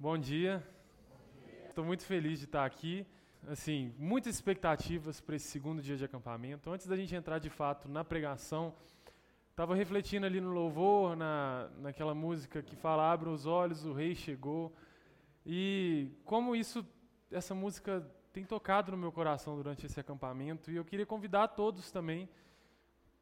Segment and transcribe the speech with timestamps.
[0.00, 0.64] Bom dia.
[1.68, 3.04] Estou muito feliz de estar aqui.
[3.48, 6.70] Assim, muitas expectativas para esse segundo dia de acampamento.
[6.70, 8.72] Antes da gente entrar de fato na pregação,
[9.50, 14.14] estava refletindo ali no louvor, na, naquela música que fala "Abra os olhos, o Rei
[14.14, 14.72] chegou",
[15.44, 16.86] e como isso,
[17.28, 20.70] essa música tem tocado no meu coração durante esse acampamento.
[20.70, 22.28] E eu queria convidar todos também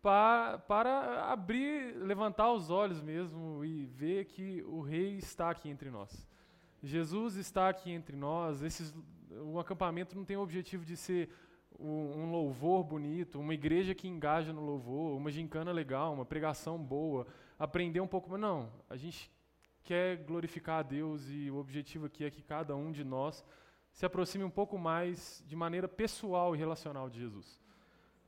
[0.02, 5.90] para, para abrir, levantar os olhos mesmo e ver que o Rei está aqui entre
[5.90, 6.35] nós.
[6.82, 8.62] Jesus está aqui entre nós.
[8.62, 8.94] Esses,
[9.30, 11.30] o acampamento não tem o objetivo de ser
[11.78, 17.26] um, louvor bonito, uma igreja que engaja no louvor, uma gincana legal, uma pregação boa,
[17.58, 18.30] aprender um pouco.
[18.30, 19.30] Mas não, a gente
[19.82, 23.44] quer glorificar a Deus e o objetivo aqui é que cada um de nós
[23.92, 27.60] se aproxime um pouco mais de maneira pessoal e relacional de Jesus.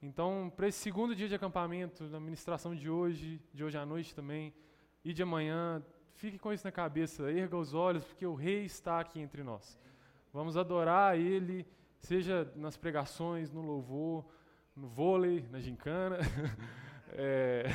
[0.01, 4.15] Então, para esse segundo dia de acampamento, na ministração de hoje, de hoje à noite
[4.15, 4.55] também,
[5.05, 5.83] e de amanhã,
[6.19, 9.79] Fique com isso na cabeça, erga os olhos, porque o Rei está aqui entre nós.
[10.33, 11.65] Vamos adorar Ele,
[12.01, 14.25] seja nas pregações, no louvor,
[14.75, 16.19] no vôlei, na gincana.
[17.15, 17.67] é...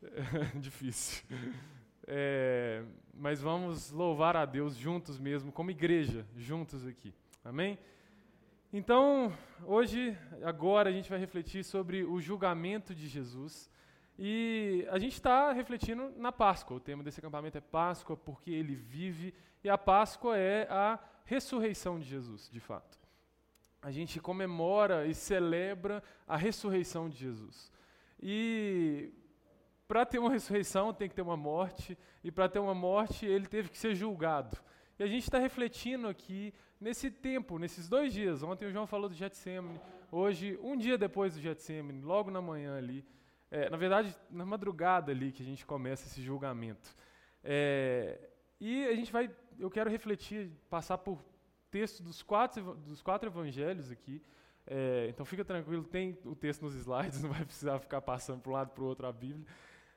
[0.58, 1.26] Difícil.
[2.06, 2.82] É...
[3.12, 7.14] Mas vamos louvar a Deus juntos mesmo, como igreja, juntos aqui.
[7.44, 7.78] Amém?
[8.72, 9.30] Então,
[9.66, 13.70] hoje, agora, a gente vai refletir sobre o julgamento de Jesus.
[14.18, 16.78] E a gente está refletindo na Páscoa.
[16.78, 22.00] O tema desse acampamento é Páscoa, porque ele vive, e a Páscoa é a ressurreição
[22.00, 22.98] de Jesus, de fato.
[23.80, 27.70] A gente comemora e celebra a ressurreição de Jesus.
[28.20, 29.12] E
[29.86, 33.46] para ter uma ressurreição tem que ter uma morte, e para ter uma morte ele
[33.46, 34.58] teve que ser julgado.
[34.98, 38.42] E a gente está refletindo aqui nesse tempo, nesses dois dias.
[38.42, 42.76] Ontem o João falou do Getsemane, hoje, um dia depois do Getsemane, logo na manhã
[42.76, 43.06] ali.
[43.50, 46.94] É, na verdade, na madrugada ali que a gente começa esse julgamento.
[47.42, 48.18] É,
[48.60, 51.22] e a gente vai, eu quero refletir, passar por
[51.70, 54.22] texto dos quatro, dos quatro evangelhos aqui.
[54.66, 58.50] É, então fica tranquilo, tem o texto nos slides, não vai precisar ficar passando para
[58.50, 59.46] um lado para o outro a Bíblia.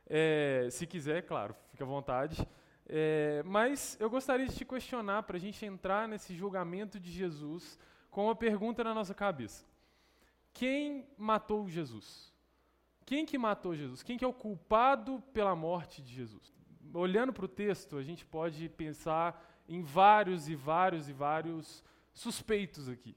[0.07, 2.47] É, se quiser, claro, fica à vontade.
[2.87, 7.79] É, mas eu gostaria de te questionar para a gente entrar nesse julgamento de Jesus
[8.09, 9.65] com uma pergunta na nossa cabeça:
[10.53, 12.30] Quem matou Jesus?
[13.11, 14.01] Quem que matou Jesus?
[14.01, 16.55] Quem que é o culpado pela morte de Jesus?
[16.93, 21.83] Olhando para o texto, a gente pode pensar em vários e vários e vários
[22.13, 23.13] suspeitos aqui.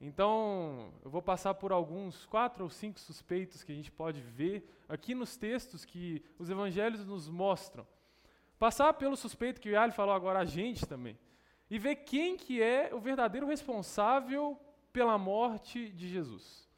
[0.00, 4.64] Então, eu vou passar por alguns, quatro ou cinco suspeitos que a gente pode ver
[4.88, 7.84] aqui nos textos que os evangelhos nos mostram.
[8.60, 11.18] Passar pelo suspeito que o Yali falou agora a gente também.
[11.68, 14.56] E ver quem que é o verdadeiro responsável
[14.92, 16.70] pela morte de Jesus.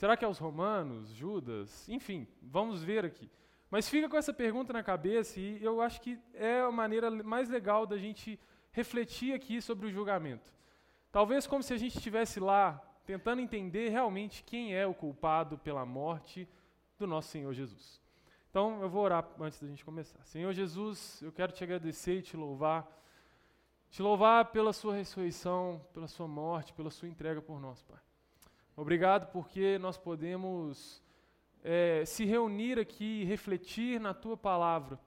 [0.00, 1.86] Será que é os romanos, Judas?
[1.86, 3.30] Enfim, vamos ver aqui.
[3.70, 7.50] Mas fica com essa pergunta na cabeça e eu acho que é a maneira mais
[7.50, 8.40] legal da gente
[8.72, 10.54] refletir aqui sobre o julgamento.
[11.12, 15.84] Talvez como se a gente estivesse lá tentando entender realmente quem é o culpado pela
[15.84, 16.48] morte
[16.98, 18.00] do nosso Senhor Jesus.
[18.48, 20.24] Então, eu vou orar antes da gente começar.
[20.24, 22.90] Senhor Jesus, eu quero te agradecer e te louvar.
[23.90, 28.00] Te louvar pela sua ressurreição, pela sua morte, pela sua entrega por nós, Pai.
[28.80, 31.02] Obrigado porque nós podemos
[31.62, 34.98] é, se reunir aqui e refletir na tua palavra,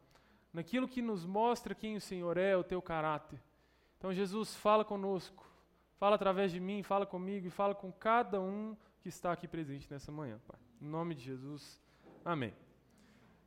[0.53, 3.41] naquilo que nos mostra quem o Senhor é, o teu caráter.
[3.97, 5.43] Então, Jesus, fala conosco,
[5.97, 9.89] fala através de mim, fala comigo e fala com cada um que está aqui presente
[9.89, 10.59] nessa manhã, Pai.
[10.79, 11.81] Em nome de Jesus,
[12.23, 12.53] amém.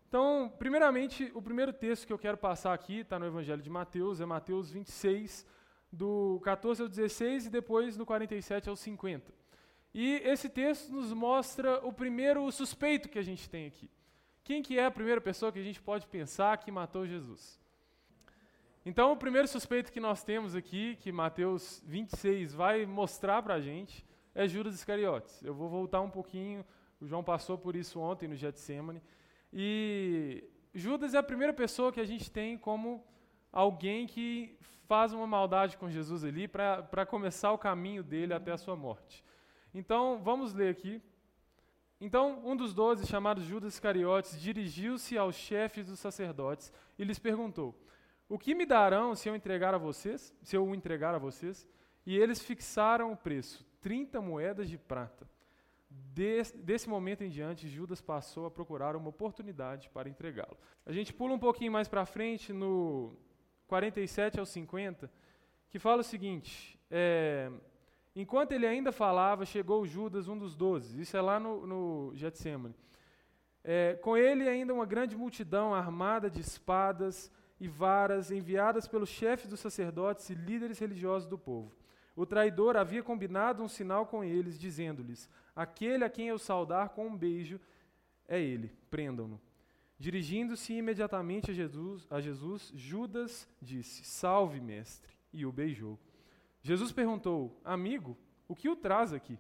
[0.09, 4.21] Então, primeiramente, o primeiro texto que eu quero passar aqui está no Evangelho de Mateus,
[4.21, 5.47] é Mateus 26,
[5.93, 9.46] do 14 ao 16 e depois do 47 ao 50.
[9.99, 13.91] E esse texto nos mostra o primeiro suspeito que a gente tem aqui.
[14.45, 17.59] Quem que é a primeira pessoa que a gente pode pensar que matou Jesus?
[18.85, 23.61] Então, o primeiro suspeito que nós temos aqui, que Mateus 26 vai mostrar para a
[23.61, 25.43] gente, é Judas Iscariotes.
[25.43, 26.63] Eu vou voltar um pouquinho,
[27.01, 29.03] o João passou por isso ontem no Getsemane.
[29.51, 33.03] E Judas é a primeira pessoa que a gente tem como
[33.51, 38.59] alguém que faz uma maldade com Jesus ali para começar o caminho dele até a
[38.59, 39.25] sua morte.
[39.75, 41.03] Então, vamos ler aqui.
[42.01, 47.75] Então, um dos doze, chamado Judas Iscariotes, dirigiu-se aos chefes dos sacerdotes e lhes perguntou:
[48.29, 50.35] O que me darão se eu entregar a vocês?
[50.43, 51.67] Se eu o entregar a vocês?
[52.05, 55.29] E eles fixaram o preço, 30 moedas de prata.
[55.89, 60.57] Des, desse momento em diante, Judas passou a procurar uma oportunidade para entregá-lo.
[60.85, 63.17] A gente pula um pouquinho mais para frente, no
[63.67, 65.11] 47 ao 50,
[65.71, 67.51] que fala o seguinte: é,
[68.17, 70.99] Enquanto ele ainda falava, chegou Judas, um dos doze.
[70.99, 72.75] Isso é lá no, no Getsemane.
[73.63, 77.31] É, com ele ainda uma grande multidão armada de espadas
[77.61, 81.77] e varas enviadas pelos chefes dos sacerdotes e líderes religiosos do povo.
[82.15, 87.07] O traidor havia combinado um sinal com eles, dizendo-lhes: Aquele a quem eu saudar com
[87.07, 87.61] um beijo
[88.27, 89.39] é ele, prendam-no.
[89.99, 95.99] Dirigindo-se imediatamente a Jesus, a Jesus, Judas disse: Salve, mestre, e o beijou.
[96.67, 98.19] Jesus perguntou: Amigo,
[98.49, 99.39] o que o traz aqui?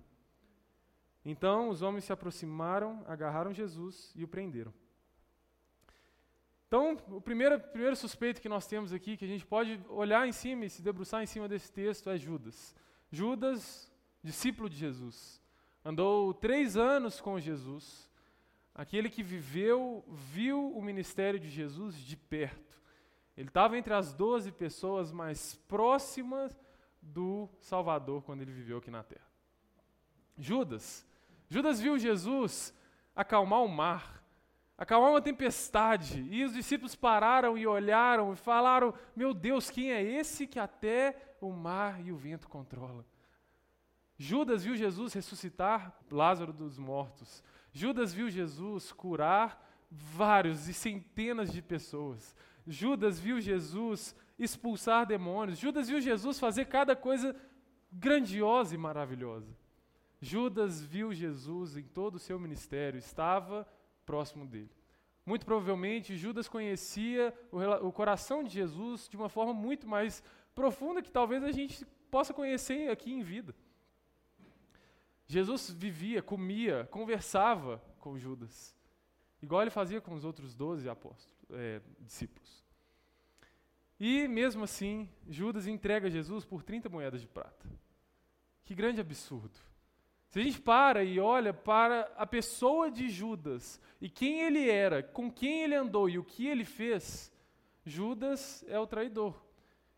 [1.24, 4.72] Então os homens se aproximaram, agarraram Jesus e o prenderam.
[6.68, 10.30] Então, o primeiro, primeiro suspeito que nós temos aqui, que a gente pode olhar em
[10.30, 12.76] cima e se debruçar em cima desse texto, é Judas.
[13.10, 13.92] Judas,
[14.22, 15.42] discípulo de Jesus,
[15.84, 18.08] andou três anos com Jesus,
[18.72, 22.80] aquele que viveu, viu o ministério de Jesus de perto.
[23.36, 26.56] Ele estava entre as doze pessoas mais próximas
[27.06, 29.26] do Salvador quando ele viveu aqui na terra.
[30.36, 31.06] Judas,
[31.48, 32.74] Judas viu Jesus
[33.14, 34.22] acalmar o mar,
[34.76, 40.02] acalmar uma tempestade, e os discípulos pararam e olharam e falaram: Meu Deus, quem é
[40.02, 43.04] esse que até o mar e o vento controla?
[44.18, 47.42] Judas viu Jesus ressuscitar Lázaro dos mortos.
[47.72, 49.65] Judas viu Jesus curar
[49.96, 52.36] vários e centenas de pessoas.
[52.66, 55.58] Judas viu Jesus expulsar demônios.
[55.58, 57.34] Judas viu Jesus fazer cada coisa
[57.90, 59.56] grandiosa e maravilhosa.
[60.20, 63.66] Judas viu Jesus em todo o seu ministério, estava
[64.04, 64.70] próximo dele.
[65.24, 70.22] Muito provavelmente, Judas conhecia o, o, coração de Jesus de uma forma muito mais
[70.54, 73.54] profunda que talvez a gente possa conhecer aqui em vida.
[75.26, 78.75] Jesus vivia, comia, conversava com Judas,
[79.46, 82.64] igual ele fazia com os outros doze apóstolos, é, discípulos.
[83.98, 87.64] E mesmo assim, Judas entrega Jesus por 30 moedas de prata.
[88.64, 89.56] Que grande absurdo.
[90.28, 95.00] Se a gente para e olha para a pessoa de Judas e quem ele era,
[95.00, 97.32] com quem ele andou e o que ele fez,
[97.84, 99.40] Judas é o traidor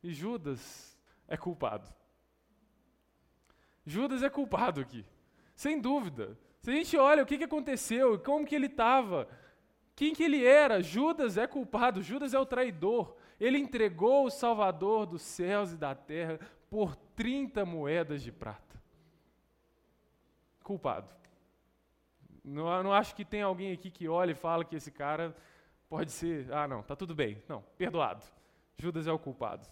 [0.03, 1.89] e Judas é culpado.
[3.87, 5.07] Judas é culpado aqui,
[5.57, 6.39] sem dúvida.
[6.69, 9.27] Se a gente olha o que, que aconteceu, como que ele estava,
[9.97, 13.17] quem que ele era, Judas é culpado, Judas é o traidor.
[13.41, 16.39] Ele entregou o Salvador dos céus e da terra
[16.69, 18.79] por 30 moedas de prata
[20.63, 21.11] culpado.
[22.45, 25.35] Não, não acho que tem alguém aqui que olha e fala que esse cara
[25.89, 27.43] pode ser, ah, não, tá tudo bem.
[27.49, 28.23] Não, perdoado.
[28.77, 29.67] Judas é o culpado.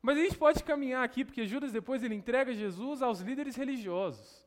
[0.00, 4.42] Mas a gente pode caminhar aqui, porque Judas depois ele entrega Jesus aos líderes religiosos.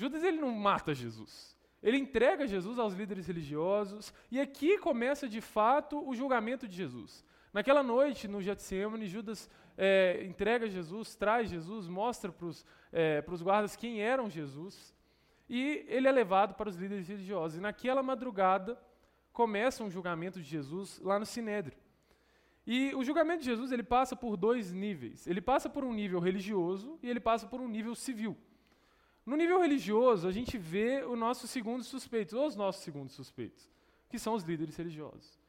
[0.00, 1.54] Judas ele não mata Jesus.
[1.82, 7.22] Ele entrega Jesus aos líderes religiosos, e aqui começa de fato o julgamento de Jesus.
[7.52, 13.76] Naquela noite, no Getsemane, Judas é, entrega Jesus, traz Jesus, mostra para os é, guardas
[13.76, 14.94] quem eram Jesus,
[15.46, 17.58] e ele é levado para os líderes religiosos.
[17.58, 18.80] E naquela madrugada
[19.34, 21.76] começa um julgamento de Jesus lá no Sinédrio.
[22.66, 25.26] E o julgamento de Jesus ele passa por dois níveis.
[25.26, 28.34] Ele passa por um nível religioso e ele passa por um nível civil.
[29.24, 33.68] No nível religioso, a gente vê o nosso segundo suspeito, ou os nossos segundos suspeitos,
[34.08, 35.40] que são os líderes religiosos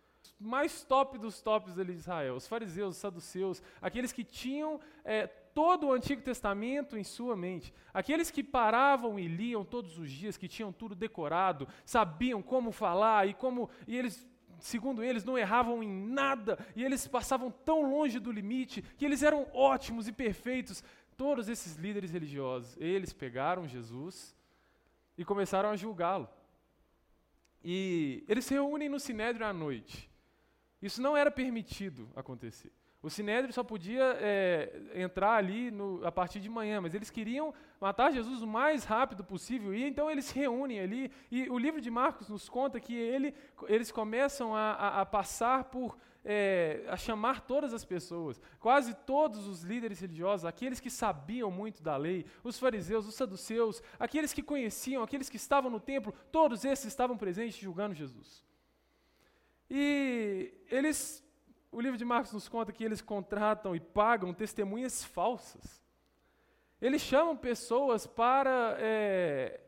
[0.41, 5.88] mais top dos tops de Israel, os fariseus, os saduceus, aqueles que tinham é, todo
[5.88, 10.47] o Antigo Testamento em sua mente, aqueles que paravam e liam todos os dias, que
[10.47, 14.27] tinham tudo decorado, sabiam como falar e como e eles
[14.62, 19.23] segundo eles, não erravam em nada, e eles passavam tão longe do limite, que eles
[19.23, 20.83] eram ótimos e perfeitos.
[21.21, 24.35] Todos esses líderes religiosos, eles pegaram Jesus
[25.16, 26.28] e começaram a julgá-lo.
[27.63, 30.09] E eles se reúnem no Sinédrio à noite.
[30.81, 32.71] Isso não era permitido acontecer.
[33.04, 37.54] O Sinédrio só podia é, entrar ali no, a partir de manhã, mas eles queriam
[37.80, 41.11] matar Jesus o mais rápido possível, e então eles se reúnem ali.
[41.30, 43.35] E o livro de Marcos nos conta que ele,
[43.68, 45.95] eles começam a, a, a passar por.
[46.23, 51.81] É, a chamar todas as pessoas, quase todos os líderes religiosos, aqueles que sabiam muito
[51.81, 56.63] da lei, os fariseus, os saduceus, aqueles que conheciam, aqueles que estavam no templo, todos
[56.63, 58.45] esses estavam presentes julgando Jesus.
[59.68, 61.23] E eles,
[61.71, 65.81] o livro de Marcos nos conta que eles contratam e pagam testemunhas falsas.
[66.81, 69.61] Eles chamam pessoas para, é,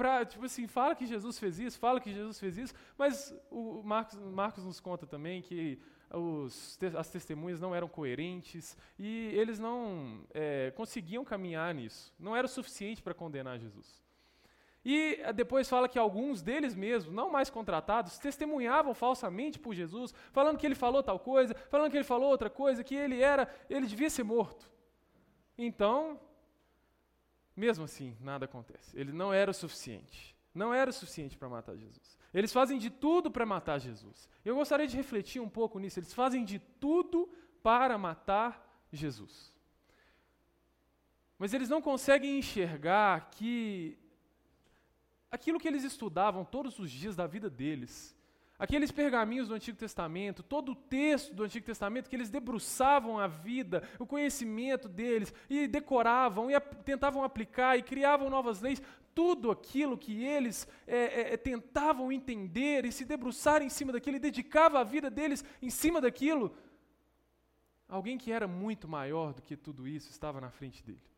[0.00, 3.82] para tipo assim, fala que Jesus fez isso, fala que Jesus fez isso, mas o
[3.82, 5.78] Marcos, Marcos nos conta também que
[6.10, 12.14] os, as testemunhas não eram coerentes e eles não é, conseguiam caminhar nisso.
[12.18, 14.02] Não era o suficiente para condenar Jesus.
[14.82, 20.14] E eh, depois fala que alguns deles mesmos, não mais contratados, testemunhavam falsamente por Jesus,
[20.32, 23.46] falando que ele falou tal coisa, falando que ele falou outra coisa, que ele era,
[23.68, 24.72] ele devia ser morto.
[25.58, 26.18] Então,
[27.60, 28.98] mesmo assim, nada acontece.
[28.98, 30.34] Ele não era o suficiente.
[30.54, 32.18] Não era suficiente para matar Jesus.
[32.32, 34.28] Eles fazem de tudo para matar Jesus.
[34.44, 35.98] Eu gostaria de refletir um pouco nisso.
[35.98, 37.28] Eles fazem de tudo
[37.62, 38.50] para matar
[38.92, 39.54] Jesus.
[41.38, 43.98] Mas eles não conseguem enxergar que
[45.30, 48.16] aquilo que eles estudavam todos os dias da vida deles,
[48.60, 53.26] aqueles pergaminhos do Antigo Testamento, todo o texto do Antigo Testamento que eles debruçavam a
[53.26, 58.82] vida, o conhecimento deles, e decoravam, e tentavam aplicar, e criavam novas leis,
[59.14, 64.16] tudo aquilo que eles é, é, é, tentavam entender e se debruçar em cima daquilo,
[64.16, 66.54] e dedicava a vida deles em cima daquilo,
[67.88, 71.09] alguém que era muito maior do que tudo isso estava na frente dele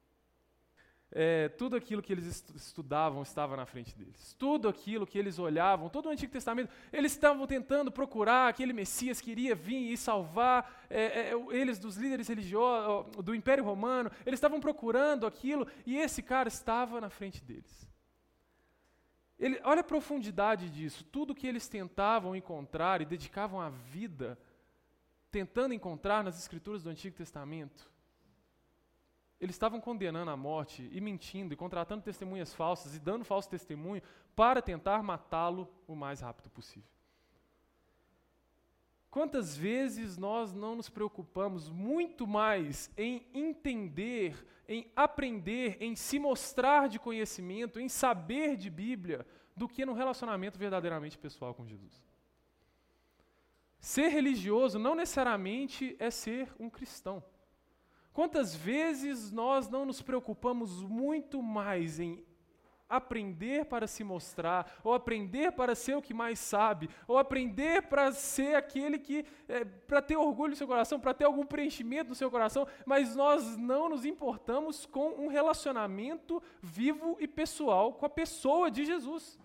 [1.14, 4.34] é, tudo aquilo que eles estudavam estava na frente deles.
[4.38, 9.20] Tudo aquilo que eles olhavam, todo o Antigo Testamento, eles estavam tentando procurar aquele Messias
[9.20, 14.10] que iria vir e salvar é, é, eles dos líderes religiosos, do Império Romano.
[14.24, 17.86] Eles estavam procurando aquilo e esse cara estava na frente deles.
[19.38, 21.04] Ele, olha a profundidade disso.
[21.04, 24.38] Tudo que eles tentavam encontrar e dedicavam a vida
[25.30, 27.91] tentando encontrar nas Escrituras do Antigo Testamento
[29.42, 34.00] eles estavam condenando a morte e mentindo e contratando testemunhas falsas e dando falso testemunho
[34.36, 36.88] para tentar matá-lo o mais rápido possível.
[39.10, 46.88] Quantas vezes nós não nos preocupamos muito mais em entender, em aprender, em se mostrar
[46.88, 52.00] de conhecimento, em saber de Bíblia, do que no relacionamento verdadeiramente pessoal com Jesus?
[53.80, 57.22] Ser religioso não necessariamente é ser um cristão.
[58.12, 62.24] Quantas vezes nós não nos preocupamos muito mais em
[62.92, 68.12] aprender para se mostrar, ou aprender para ser o que mais sabe, ou aprender para
[68.12, 72.14] ser aquele que, é, para ter orgulho no seu coração, para ter algum preenchimento no
[72.14, 78.10] seu coração, mas nós não nos importamos com um relacionamento vivo e pessoal com a
[78.10, 79.38] pessoa de Jesus.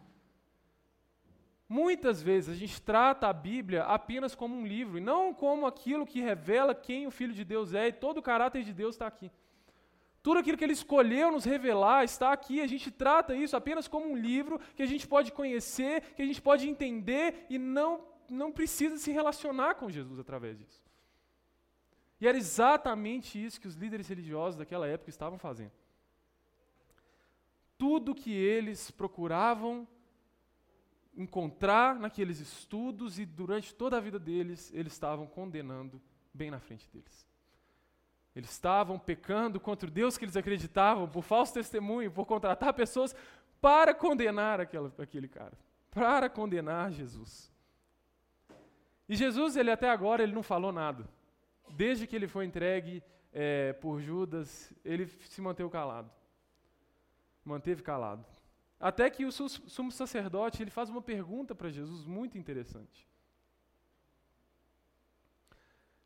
[1.70, 6.06] Muitas vezes a gente trata a Bíblia apenas como um livro, e não como aquilo
[6.06, 9.06] que revela quem o Filho de Deus é, e todo o caráter de Deus está
[9.06, 9.30] aqui.
[10.24, 12.62] Tudo aquilo que ele escolheu nos revelar está aqui.
[12.62, 16.26] A gente trata isso apenas como um livro que a gente pode conhecer, que a
[16.26, 20.84] gente pode entender e não, não precisa se relacionar com Jesus através disso.
[22.20, 25.72] E era exatamente isso que os líderes religiosos daquela época estavam fazendo.
[27.78, 29.88] Tudo que eles procuravam
[31.18, 36.00] encontrar naqueles estudos e durante toda a vida deles, eles estavam condenando
[36.32, 37.28] bem na frente deles.
[38.36, 43.16] Eles estavam pecando contra o Deus que eles acreditavam por falso testemunho, por contratar pessoas
[43.60, 45.58] para condenar aquela, aquele cara,
[45.90, 47.52] para condenar Jesus.
[49.10, 51.10] E Jesus, ele até agora, ele não falou nada.
[51.72, 53.02] Desde que ele foi entregue
[53.34, 56.12] é, por Judas, ele se manteve calado.
[57.44, 58.24] Manteve calado.
[58.80, 63.08] Até que o sumo sacerdote ele faz uma pergunta para Jesus muito interessante.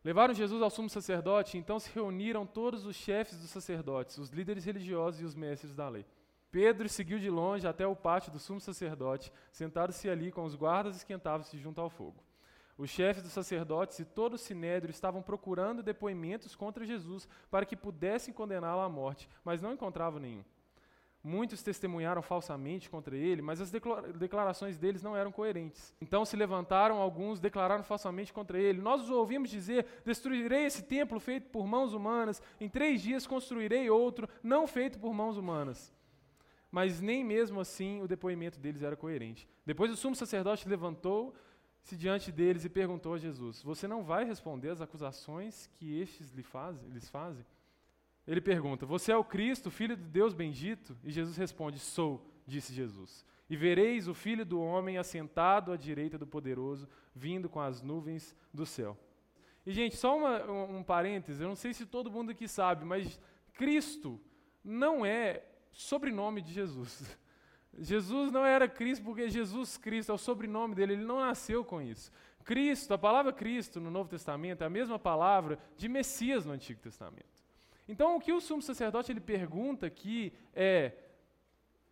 [0.03, 4.65] Levaram Jesus ao sumo sacerdote, então se reuniram todos os chefes dos sacerdotes, os líderes
[4.65, 6.05] religiosos e os mestres da lei.
[6.49, 10.95] Pedro seguiu de longe até o pátio do sumo sacerdote, sentado-se ali com os guardas
[10.95, 12.23] esquentavam-se junto ao fogo.
[12.77, 17.75] Os chefes dos sacerdotes e todo o sinédrio estavam procurando depoimentos contra Jesus para que
[17.75, 20.43] pudessem condená-lo à morte, mas não encontravam nenhum.
[21.23, 25.95] Muitos testemunharam falsamente contra ele, mas as declarações deles não eram coerentes.
[26.01, 28.81] Então se levantaram alguns, declararam falsamente contra ele.
[28.81, 33.87] Nós os ouvimos dizer: Destruirei esse templo feito por mãos humanas, em três dias construirei
[33.87, 35.93] outro, não feito por mãos humanas.
[36.71, 39.47] Mas nem mesmo assim o depoimento deles era coerente.
[39.63, 44.69] Depois o sumo sacerdote levantou-se diante deles e perguntou a Jesus: Você não vai responder
[44.69, 47.45] às acusações que estes lhe fazem, lhes fazem?
[48.27, 50.97] Ele pergunta: Você é o Cristo, filho de Deus bendito?
[51.03, 53.25] E Jesus responde: Sou, disse Jesus.
[53.49, 58.35] E vereis o filho do homem assentado à direita do poderoso, vindo com as nuvens
[58.53, 58.97] do céu.
[59.65, 60.85] E, gente, só uma, um, um
[61.39, 63.19] eu não sei se todo mundo aqui sabe, mas
[63.53, 64.19] Cristo
[64.63, 67.17] não é sobrenome de Jesus.
[67.77, 71.81] Jesus não era Cristo porque Jesus Cristo é o sobrenome dele, ele não nasceu com
[71.81, 72.11] isso.
[72.43, 76.81] Cristo, a palavra Cristo no Novo Testamento é a mesma palavra de Messias no Antigo
[76.81, 77.40] Testamento.
[77.87, 80.93] Então, o que o sumo sacerdote ele pergunta aqui é: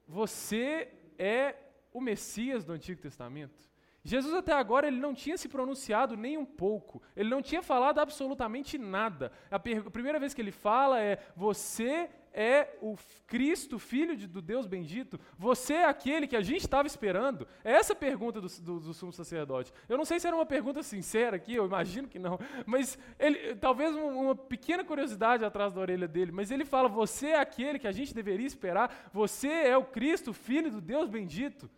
[0.07, 1.55] você é
[1.91, 3.69] o Messias do Antigo Testamento?
[4.03, 7.01] Jesus até agora ele não tinha se pronunciado nem um pouco.
[7.15, 9.31] Ele não tinha falado absolutamente nada.
[9.51, 12.95] A, a primeira vez que ele fala é: você é o
[13.27, 15.19] Cristo, filho de, do Deus bendito?
[15.37, 17.47] Você é aquele que a gente estava esperando?
[17.63, 19.73] É essa a pergunta do, do, do, sumo sacerdote.
[19.87, 23.55] Eu não sei se era uma pergunta sincera aqui, eu imagino que não, mas ele,
[23.55, 27.87] talvez uma, pequena curiosidade atrás da orelha dele, mas ele fala: Você é aquele que
[27.87, 29.09] a gente deveria esperar?
[29.13, 31.69] Você é o Cristo, filho do Deus bendito?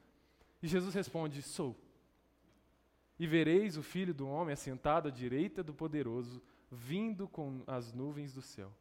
[0.62, 1.76] E Jesus responde: Sou.
[3.18, 6.42] E vereis o filho do homem assentado à direita do poderoso,
[6.72, 8.72] vindo com as nuvens do céu.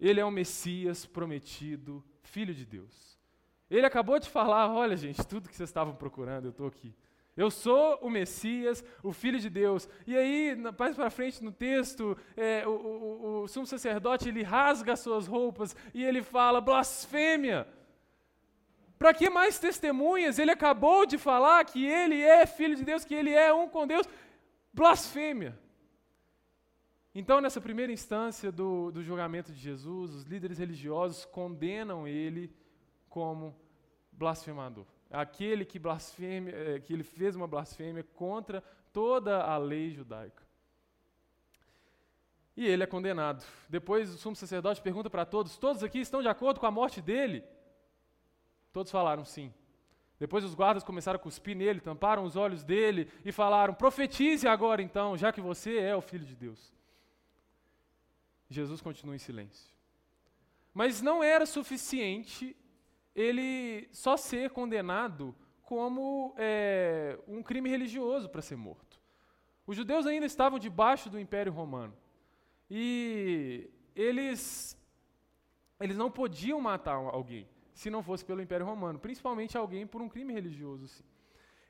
[0.00, 3.18] Ele é o Messias prometido, filho de Deus.
[3.70, 6.94] Ele acabou de falar: olha, gente, tudo que vocês estavam procurando, eu estou aqui.
[7.36, 9.88] Eu sou o Messias, o Filho de Deus.
[10.06, 14.94] E aí, mais para frente no texto, é, o, o, o, sumo sacerdote ele rasga
[14.94, 17.66] as suas roupas e ele fala: blasfêmia.
[18.98, 20.38] Para que mais testemunhas?
[20.38, 23.86] Ele acabou de falar que ele é Filho de Deus, que ele é um com
[23.86, 24.06] Deus.
[24.72, 25.58] Blasfêmia.
[27.12, 32.54] Então, nessa primeira instância do, do julgamento de Jesus, os líderes religiosos condenam ele
[33.08, 33.56] como
[34.12, 34.86] blasfemador.
[35.10, 38.62] Aquele que, blasfeme, é, que ele fez uma blasfêmia contra
[38.92, 40.44] toda a lei judaica.
[42.56, 43.44] E ele é condenado.
[43.68, 47.00] Depois o sumo sacerdote pergunta para todos: todos aqui estão de acordo com a morte
[47.00, 47.42] dele?
[48.72, 49.52] Todos falaram sim.
[50.18, 54.80] Depois os guardas começaram a cuspir nele, tamparam os olhos dele e falaram: profetize agora
[54.80, 56.72] então, já que você é o filho de Deus.
[58.50, 59.72] Jesus continua em silêncio.
[60.74, 62.56] Mas não era suficiente
[63.14, 69.00] ele só ser condenado como é, um crime religioso para ser morto.
[69.66, 71.96] Os judeus ainda estavam debaixo do Império Romano.
[72.68, 74.76] E eles,
[75.80, 80.08] eles não podiam matar alguém se não fosse pelo Império Romano, principalmente alguém por um
[80.08, 80.86] crime religioso.
[80.86, 81.04] Sim.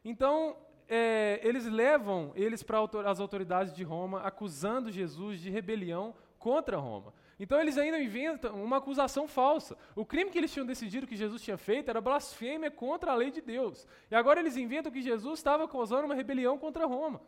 [0.05, 0.57] Então,
[0.89, 7.13] é, eles levam eles para as autoridades de Roma, acusando Jesus de rebelião contra Roma.
[7.39, 9.77] Então eles ainda inventam uma acusação falsa.
[9.95, 13.31] O crime que eles tinham decidido que Jesus tinha feito era blasfêmia contra a lei
[13.31, 13.87] de Deus.
[14.11, 17.21] E agora eles inventam que Jesus estava causando uma rebelião contra Roma.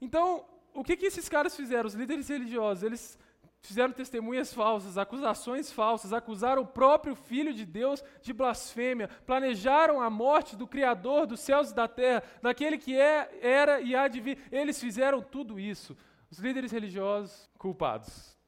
[0.00, 1.86] Então, o que, que esses caras fizeram?
[1.86, 3.18] Os líderes religiosos, eles
[3.60, 10.08] fizeram testemunhas falsas, acusações falsas, acusaram o próprio Filho de Deus de blasfêmia, planejaram a
[10.08, 14.20] morte do Criador dos céus e da terra, daquele que é, era e há de
[14.20, 14.38] vir.
[14.50, 15.96] Eles fizeram tudo isso.
[16.30, 18.38] Os líderes religiosos culpados.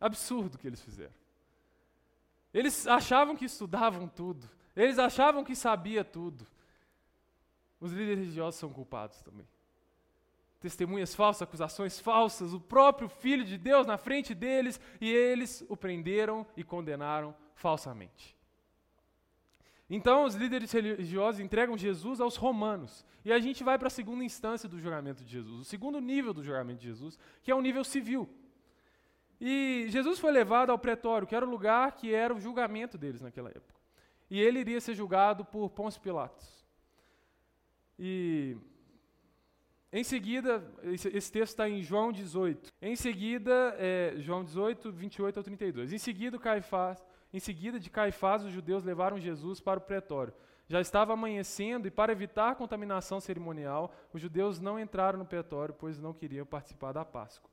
[0.00, 1.14] Absurdo que eles fizeram.
[2.52, 4.48] Eles achavam que estudavam tudo.
[4.74, 6.46] Eles achavam que sabia tudo.
[7.78, 9.46] Os líderes religiosos são culpados também.
[10.60, 15.76] Testemunhas falsas, acusações falsas, o próprio Filho de Deus na frente deles, e eles o
[15.76, 18.36] prenderam e condenaram falsamente.
[19.92, 23.04] Então, os líderes religiosos entregam Jesus aos romanos.
[23.24, 26.32] E a gente vai para a segunda instância do julgamento de Jesus, o segundo nível
[26.32, 28.30] do julgamento de Jesus, que é o nível civil.
[29.40, 33.20] E Jesus foi levado ao pretório, que era o lugar que era o julgamento deles
[33.20, 33.80] naquela época.
[34.30, 36.64] E ele iria ser julgado por Pôncio Pilatos.
[37.98, 38.56] E
[39.92, 42.72] em seguida, esse, texto está em João 18.
[42.80, 45.92] Em seguida, é, João 18, 28 ao 32.
[45.92, 50.34] Em seguida, Caifás, em seguida de Caifás, os judeus levaram Jesus para o pretório.
[50.68, 55.98] Já estava amanhecendo e, para evitar contaminação cerimonial, os judeus não entraram no pretório, pois
[55.98, 57.50] não queriam participar da Páscoa.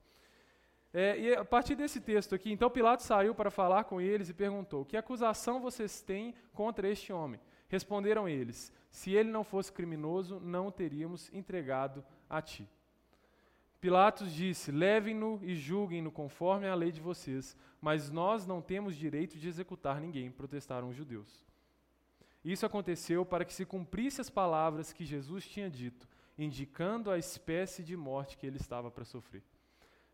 [0.94, 4.34] É, e a partir desse texto aqui, então Pilatos saiu para falar com eles e
[4.34, 7.40] perguntou: Que acusação vocês têm contra este homem?
[7.68, 12.70] Responderam eles: Se ele não fosse criminoso, não o teríamos entregado a ti.
[13.88, 19.38] Pilatos disse: Levem-no e julguem-no conforme a lei de vocês, mas nós não temos direito
[19.38, 21.46] de executar ninguém, protestaram os judeus.
[22.44, 26.06] Isso aconteceu para que se cumprisse as palavras que Jesus tinha dito,
[26.38, 29.42] indicando a espécie de morte que ele estava para sofrer.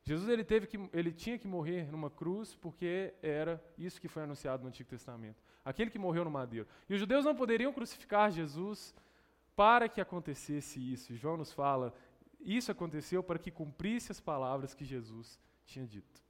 [0.03, 4.21] Jesus ele teve que ele tinha que morrer numa cruz porque era isso que foi
[4.21, 5.41] anunciado no Antigo Testamento.
[5.65, 6.67] Aquele que morreu no madeiro.
[6.87, 8.93] E os judeus não poderiam crucificar Jesus
[9.55, 11.15] para que acontecesse isso.
[11.15, 11.93] João nos fala,
[12.43, 16.21] isso aconteceu para que cumprisse as palavras que Jesus tinha dito.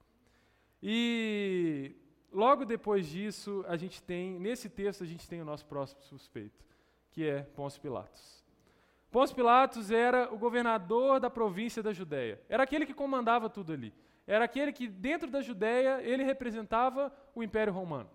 [0.82, 1.96] E
[2.32, 6.64] logo depois disso, a gente tem, nesse texto a gente tem o nosso próximo suspeito,
[7.10, 8.44] que é Pôncio Pilatos.
[9.10, 12.40] Pôncio Pilatos era o governador da província da Judéia.
[12.48, 13.94] Era aquele que comandava tudo ali.
[14.26, 18.10] Era aquele que, dentro da Judéia, ele representava o Império Romano.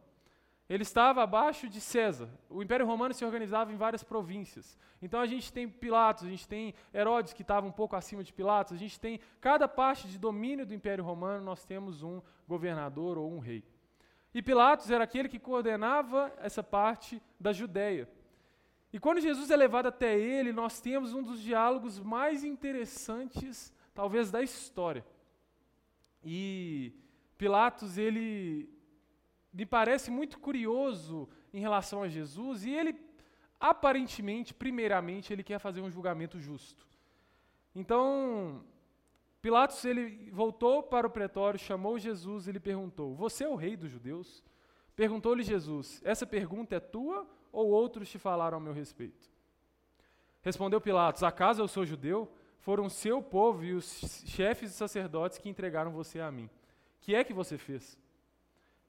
[0.69, 2.29] Ele estava abaixo de César.
[2.47, 4.77] O Império Romano se organizava em várias províncias.
[5.01, 8.32] Então a gente tem Pilatos, a gente tem Herodes que estava um pouco acima de
[8.32, 13.17] Pilatos, a gente tem cada parte de domínio do Império Romano, nós temos um governador
[13.17, 13.63] ou um rei.
[14.32, 18.08] E Pilatos era aquele que coordenava essa parte da Judéia.
[18.93, 24.29] E quando Jesus é levado até ele, nós temos um dos diálogos mais interessantes, talvez,
[24.29, 25.03] da história.
[26.23, 26.93] E
[27.38, 28.69] Pilatos, ele
[29.52, 32.96] me parece muito curioso em relação a Jesus, e ele,
[33.60, 36.88] aparentemente, primeiramente, ele quer fazer um julgamento justo.
[37.74, 38.64] Então,
[39.42, 43.78] Pilatos, ele voltou para o pretório, chamou Jesus e lhe perguntou: Você é o rei
[43.78, 44.44] dos judeus?
[44.96, 49.30] Perguntou-lhe Jesus: Essa pergunta é tua ou outros te falaram a meu respeito?
[50.42, 52.30] Respondeu Pilatos: Acaso eu sou judeu?
[52.60, 56.50] Foram seu povo e os chefes e sacerdotes que entregaram você a mim.
[57.00, 57.98] Que é que você fez?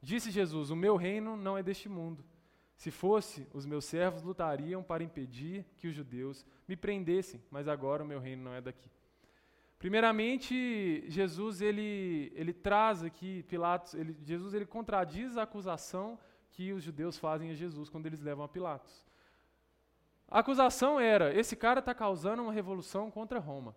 [0.02, 2.24] Disse Jesus: O meu reino não é deste mundo.
[2.76, 8.02] Se fosse, os meus servos lutariam para impedir que os judeus me prendessem, mas agora
[8.02, 8.90] o meu reino não é daqui.
[9.78, 16.18] Primeiramente, Jesus ele, ele traz aqui, Pilatos, ele, Jesus ele contradiz a acusação
[16.50, 19.06] que os judeus fazem a Jesus quando eles levam a Pilatos.
[20.30, 23.76] A acusação era: esse cara está causando uma revolução contra Roma.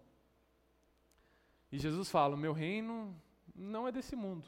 [1.71, 3.13] E Jesus fala: o meu reino
[3.53, 4.47] não é desse mundo.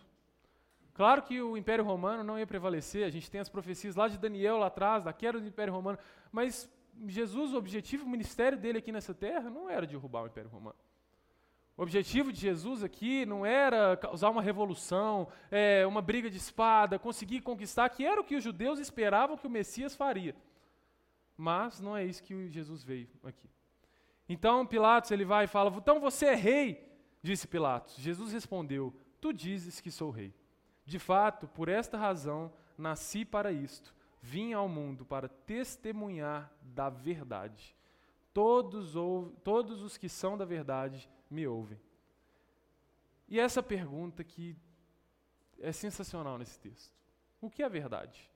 [0.96, 4.18] Claro que o Império Romano não ia prevalecer, a gente tem as profecias lá de
[4.18, 6.00] Daniel lá atrás, da queda do Império Romano,
[6.32, 6.72] mas
[7.06, 10.78] Jesus, o objetivo, o ministério dele aqui nessa terra não era derrubar o Império Romano.
[11.76, 16.98] O objetivo de Jesus aqui não era causar uma revolução, é, uma briga de espada,
[16.98, 20.34] conseguir conquistar, que era o que os judeus esperavam que o Messias faria.
[21.36, 23.50] Mas não é isso que Jesus veio aqui.
[24.30, 26.90] Então Pilatos ele vai e fala: Então você é rei,
[27.22, 27.98] disse Pilatos.
[27.98, 30.34] Jesus respondeu: Tu dizes que sou rei.
[30.86, 33.94] De fato, por esta razão nasci para isto.
[34.22, 37.76] Vim ao mundo para testemunhar da verdade.
[38.34, 38.94] Todos,
[39.44, 41.80] todos os que são da verdade me ouvem.
[43.28, 44.56] E essa pergunta que
[45.60, 46.94] é sensacional nesse texto.
[47.42, 48.30] O que é verdade?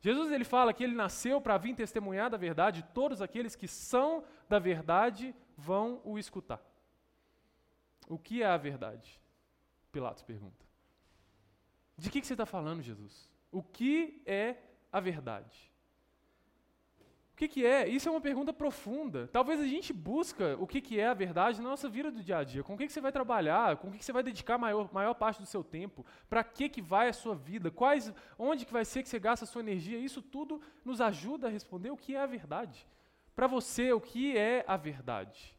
[0.00, 4.24] Jesus ele fala que ele nasceu para vir testemunhar da verdade, todos aqueles que são
[4.48, 6.62] da verdade vão o escutar.
[8.08, 9.18] O que é a verdade?
[9.90, 10.65] Pilatos pergunta.
[11.96, 13.28] De que, que você está falando, Jesus?
[13.50, 14.56] O que é
[14.92, 15.72] a verdade?
[17.32, 17.86] O que, que, é?
[17.86, 19.28] Isso é uma pergunta profunda.
[19.30, 22.38] Talvez a gente busca o que, que é a verdade na nossa vida do dia
[22.38, 22.62] a dia.
[22.62, 23.76] Com o que, que você vai trabalhar?
[23.76, 26.04] Com o que, que você vai dedicar a maior, maior parte do seu tempo?
[26.30, 27.70] Para que, que vai a sua vida?
[27.70, 29.98] Quais, onde que vai ser que você gasta a sua energia?
[29.98, 32.86] Isso tudo nos ajuda a responder o que é a verdade.
[33.34, 35.54] Para você, o que é a verdade?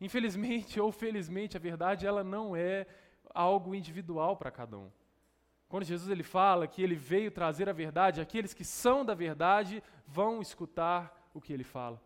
[0.00, 2.86] Infelizmente ou felizmente, a verdade ela não é
[3.34, 4.90] algo individual para cada um.
[5.68, 9.82] Quando Jesus ele fala que ele veio trazer a verdade, aqueles que são da verdade
[10.06, 12.00] vão escutar o que ele fala.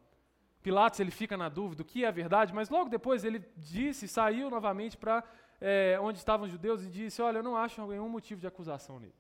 [0.62, 4.06] Pilatos ele fica na dúvida o que é a verdade, mas logo depois ele disse,
[4.08, 5.24] saiu novamente para
[5.60, 8.98] é, onde estavam os judeus e disse: Olha, eu não acho nenhum motivo de acusação
[8.98, 9.14] nele.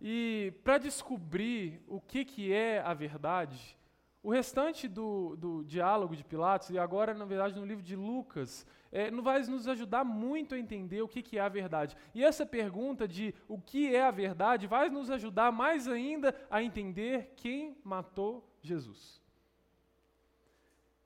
[0.00, 3.78] E para descobrir o que, que é a verdade,
[4.22, 8.66] o restante do, do diálogo de Pilatos, e agora, na verdade, no livro de Lucas,
[8.92, 11.96] é, não vai nos ajudar muito a entender o que, que é a verdade.
[12.14, 16.62] E essa pergunta de o que é a verdade vai nos ajudar mais ainda a
[16.62, 19.22] entender quem matou Jesus.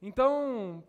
[0.03, 0.83] Então,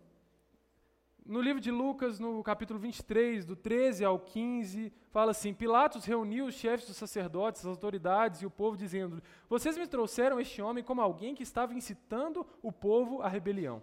[1.25, 6.45] no livro de Lucas, no capítulo 23, do 13 ao 15, fala assim: Pilatos reuniu
[6.45, 10.83] os chefes dos sacerdotes, as autoridades e o povo, dizendo: Vocês me trouxeram este homem
[10.83, 13.81] como alguém que estava incitando o povo à rebelião.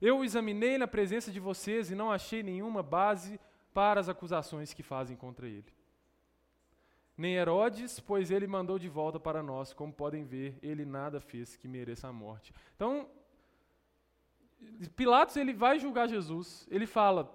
[0.00, 3.38] Eu o examinei na presença de vocês e não achei nenhuma base
[3.74, 5.74] para as acusações que fazem contra ele.
[7.16, 9.74] Nem Herodes, pois ele mandou de volta para nós.
[9.74, 12.54] Como podem ver, ele nada fez que mereça a morte.
[12.74, 13.06] Então,
[14.96, 16.66] Pilatos ele vai julgar Jesus.
[16.70, 17.30] Ele fala: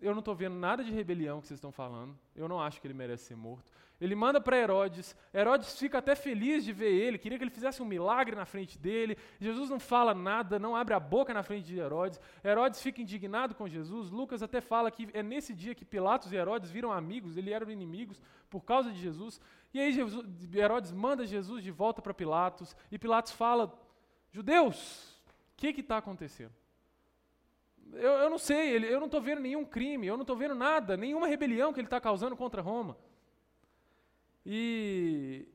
[0.00, 2.18] Eu não estou vendo nada de rebelião que vocês estão falando.
[2.34, 3.70] Eu não acho que ele merece ser morto.
[4.00, 5.16] Ele manda para Herodes.
[5.32, 8.78] Herodes fica até feliz de ver ele, queria que ele fizesse um milagre na frente
[8.78, 9.16] dele.
[9.40, 12.20] Jesus não fala nada, não abre a boca na frente de Herodes.
[12.44, 14.10] Herodes fica indignado com Jesus.
[14.10, 17.70] Lucas até fala que é nesse dia que Pilatos e Herodes viram amigos, eles eram
[17.70, 19.40] inimigos por causa de Jesus.
[19.72, 22.76] E aí Jesus, Herodes manda Jesus de volta para Pilatos.
[22.90, 23.72] E Pilatos fala:
[24.32, 25.14] Judeus,
[25.52, 26.52] o que está acontecendo?
[27.92, 30.54] Eu, eu, não sei, ele, eu não estou vendo nenhum crime, eu não estou vendo
[30.54, 32.96] nada, nenhuma rebelião que ele está causando contra Roma.
[34.44, 35.46] E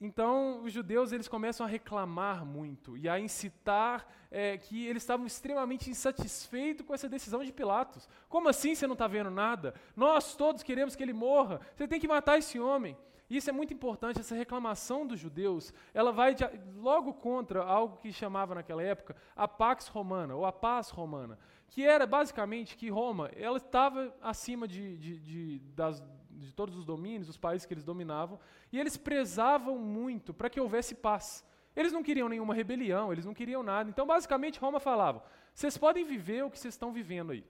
[0.00, 5.26] então os judeus eles começam a reclamar muito e a incitar é, que eles estavam
[5.26, 8.08] extremamente insatisfeitos com essa decisão de Pilatos.
[8.28, 9.74] Como assim você não está vendo nada?
[9.94, 11.60] Nós todos queremos que ele morra.
[11.74, 12.96] Você tem que matar esse homem.
[13.28, 16.44] Isso é muito importante, essa reclamação dos judeus, ela vai de,
[16.76, 21.36] logo contra algo que chamava naquela época a Pax Romana, ou a paz romana,
[21.68, 26.84] que era basicamente que Roma ela estava acima de, de, de, das, de todos os
[26.84, 28.38] domínios, os países que eles dominavam,
[28.72, 31.44] e eles prezavam muito para que houvesse paz.
[31.74, 33.90] Eles não queriam nenhuma rebelião, eles não queriam nada.
[33.90, 37.44] Então, basicamente, Roma falava: vocês podem viver o que vocês estão vivendo aí.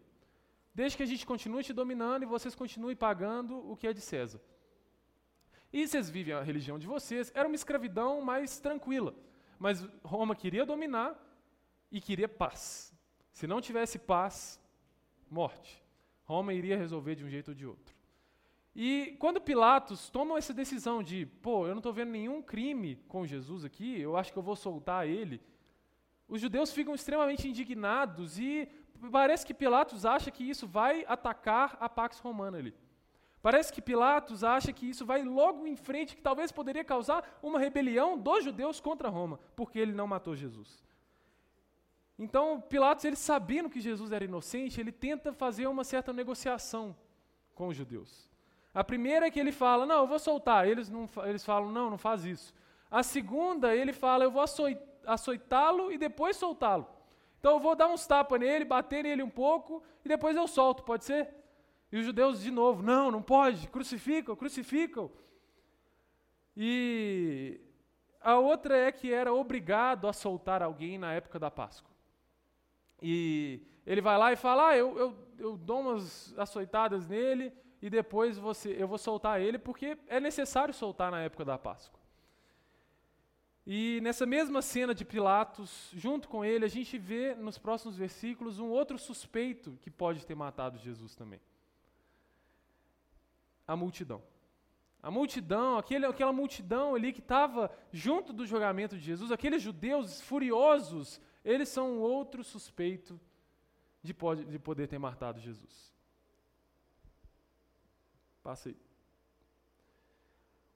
[0.74, 4.00] Desde que a gente continue te dominando e vocês continuem pagando o que é de
[4.00, 4.40] César.
[5.72, 7.30] E vocês vivem a religião de vocês.
[7.34, 9.14] Era uma escravidão mais tranquila.
[9.58, 11.16] Mas Roma queria dominar
[11.90, 12.95] e queria paz.
[13.36, 14.58] Se não tivesse paz,
[15.30, 15.84] morte.
[16.24, 17.94] Roma iria resolver de um jeito ou de outro.
[18.74, 23.26] E quando Pilatos toma essa decisão de, pô, eu não estou vendo nenhum crime com
[23.26, 25.42] Jesus aqui, eu acho que eu vou soltar ele,
[26.26, 28.66] os judeus ficam extremamente indignados e
[29.12, 32.74] parece que Pilatos acha que isso vai atacar a Pax Romana ali.
[33.42, 37.58] Parece que Pilatos acha que isso vai logo em frente, que talvez poderia causar uma
[37.58, 40.86] rebelião dos judeus contra Roma, porque ele não matou Jesus.
[42.18, 46.96] Então, Pilatos, ele sabendo que Jesus era inocente, ele tenta fazer uma certa negociação
[47.54, 48.30] com os judeus.
[48.72, 50.68] A primeira é que ele fala, não, eu vou soltar.
[50.68, 52.54] Eles, não, eles falam, não, não faz isso.
[52.90, 54.44] A segunda, ele fala, eu vou
[55.06, 56.86] açoitá-lo e depois soltá-lo.
[57.38, 60.82] Então eu vou dar uns tapas nele, bater nele um pouco e depois eu solto,
[60.82, 61.34] pode ser?
[61.90, 65.10] E os judeus de novo, não, não pode, crucificam, crucificam.
[66.56, 67.60] E
[68.20, 71.95] a outra é que era obrigado a soltar alguém na época da Páscoa.
[73.00, 77.90] E ele vai lá e fala, ah, eu, eu, eu dou umas açoitadas nele, e
[77.90, 82.00] depois você, eu vou soltar ele porque é necessário soltar na época da Páscoa.
[83.66, 88.60] E nessa mesma cena de Pilatos, junto com ele, a gente vê nos próximos versículos
[88.60, 91.40] um outro suspeito que pode ter matado Jesus também.
[93.66, 94.22] A multidão.
[95.02, 100.20] A multidão, aquele, aquela multidão ali que estava junto do julgamento de Jesus, aqueles judeus
[100.20, 103.18] furiosos, eles são outro suspeito
[104.02, 105.94] de, pode, de poder ter matado Jesus.
[108.42, 108.76] Passa aí.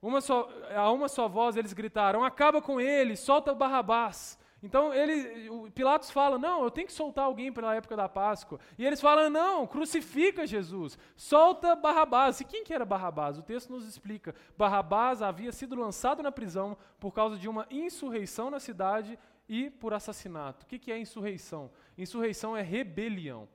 [0.00, 4.38] Uma só, a uma só voz eles gritaram: acaba com ele, solta Barrabás.
[4.62, 8.61] Então ele, Pilatos fala: não, eu tenho que soltar alguém pela época da Páscoa.
[8.78, 12.40] E eles falam: não, crucifica Jesus, solta Barrabás.
[12.40, 13.38] E quem que era Barrabás?
[13.38, 18.50] O texto nos explica: Barrabás havia sido lançado na prisão por causa de uma insurreição
[18.50, 19.18] na cidade
[19.51, 20.65] e por assassinato.
[20.65, 21.73] O que, que é insurreição?
[21.99, 23.49] Insurreição é rebelião.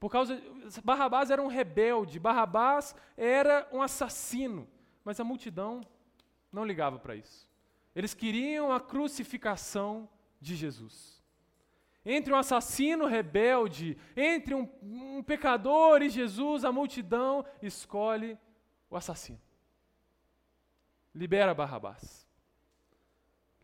[0.00, 0.42] Por causa
[0.82, 4.68] Barrabás era um rebelde, Barrabás era um assassino,
[5.04, 5.80] mas a multidão
[6.52, 7.48] não ligava para isso.
[7.94, 10.08] Eles queriam a crucificação
[10.40, 11.22] de Jesus.
[12.04, 18.36] Entre um assassino rebelde, entre um, um pecador e Jesus, a multidão escolhe
[18.90, 19.40] o assassino.
[21.14, 22.23] Libera Barrabás.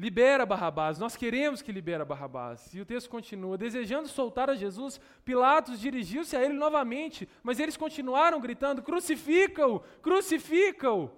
[0.00, 2.72] Libera Barrabás, nós queremos que libera Barrabás.
[2.72, 7.76] E o texto continua: desejando soltar a Jesus, Pilatos dirigiu-se a ele novamente, mas eles
[7.76, 11.10] continuaram gritando: crucifica-o, crucifica-o.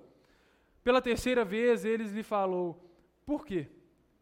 [0.83, 2.85] Pela terceira vez, eles lhe falou:
[3.25, 3.68] por quê?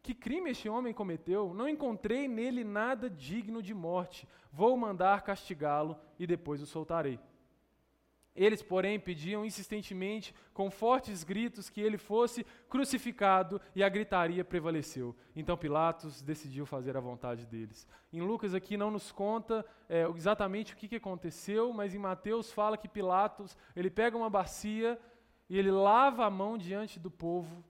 [0.03, 1.55] Que crime este homem cometeu?
[1.55, 4.27] Não encontrei nele nada digno de morte.
[4.53, 7.19] Vou mandar castigá-lo e depois o soltarei.
[8.35, 15.15] Eles, porém, pediam insistentemente, com fortes gritos, que ele fosse crucificado, e a gritaria prevaleceu.
[15.35, 17.85] Então Pilatos decidiu fazer a vontade deles.
[18.11, 22.51] Em Lucas aqui não nos conta é, exatamente o que, que aconteceu, mas em Mateus
[22.51, 24.97] fala que Pilatos ele pega uma bacia
[25.49, 27.63] e ele lava a mão diante do povo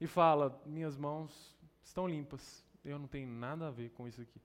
[0.00, 2.64] e fala: minhas mãos estão limpas.
[2.84, 4.40] Eu não tenho nada a ver com isso aqui.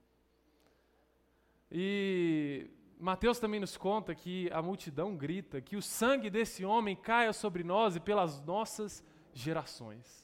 [1.72, 2.70] E
[3.02, 7.64] Mateus também nos conta que a multidão grita que o sangue desse homem caia sobre
[7.64, 10.24] nós e pelas nossas gerações.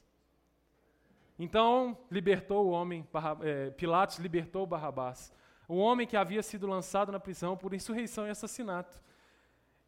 [1.40, 3.08] Então, libertou o homem,
[3.42, 5.34] é, Pilatos libertou Barrabás,
[5.68, 9.02] o homem que havia sido lançado na prisão por insurreição e assassinato,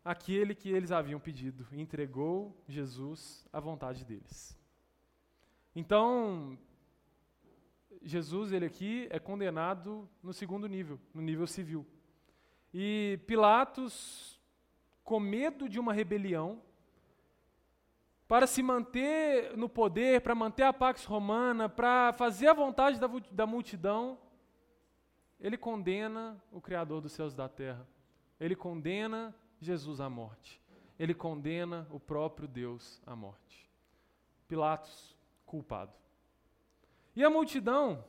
[0.04, 4.58] aquele que eles haviam pedido, entregou Jesus à vontade deles.
[5.76, 6.58] Então,
[8.02, 11.86] Jesus, ele aqui é condenado no segundo nível, no nível civil.
[12.74, 14.40] E Pilatos,
[15.04, 16.62] com medo de uma rebelião,
[18.28, 23.08] para se manter no poder, para manter a Pax Romana, para fazer a vontade da,
[23.32, 24.20] da multidão,
[25.40, 27.88] ele condena o Criador dos céus e da terra.
[28.40, 30.62] Ele condena Jesus à morte.
[31.00, 33.70] Ele condena o próprio Deus à morte.
[34.48, 35.94] Pilatos, culpado.
[37.16, 38.04] E a multidão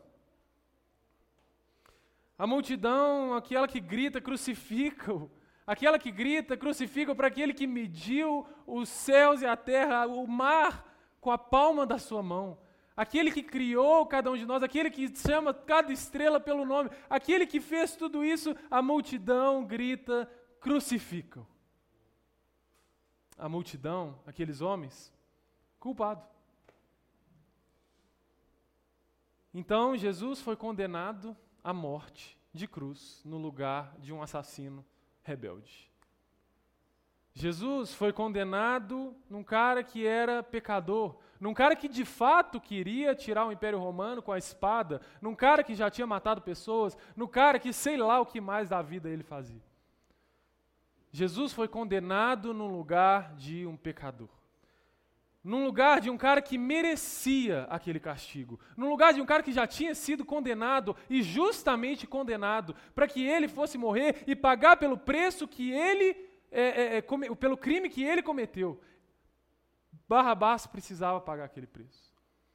[2.40, 5.30] a multidão, aquela que grita, crucifica-o.
[5.66, 10.90] Aquela que grita, crucifica para aquele que mediu os céus e a terra, o mar
[11.20, 12.56] com a palma da sua mão.
[12.96, 17.46] Aquele que criou cada um de nós, aquele que chama cada estrela pelo nome, aquele
[17.46, 20.26] que fez tudo isso, a multidão grita,
[20.60, 21.46] crucificam.
[23.36, 25.12] A multidão, aqueles homens,
[25.78, 26.26] culpado.
[29.52, 34.84] Então Jesus foi condenado a morte de cruz no lugar de um assassino
[35.22, 35.90] rebelde.
[37.32, 43.46] Jesus foi condenado num cara que era pecador, num cara que de fato queria tirar
[43.46, 47.58] o Império Romano com a espada, num cara que já tinha matado pessoas, num cara
[47.58, 49.62] que sei lá o que mais da vida ele fazia.
[51.12, 54.28] Jesus foi condenado no lugar de um pecador.
[55.42, 58.60] Num lugar de um cara que merecia aquele castigo.
[58.76, 63.24] Num lugar de um cara que já tinha sido condenado e justamente condenado para que
[63.24, 66.14] ele fosse morrer e pagar pelo preço que ele,
[66.50, 68.80] é, é, é, come, pelo crime que ele cometeu.
[70.06, 72.12] Barrabás precisava pagar aquele preço.